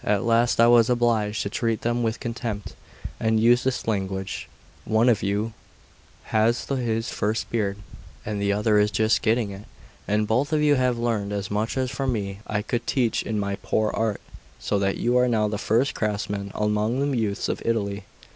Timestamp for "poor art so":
13.61-14.79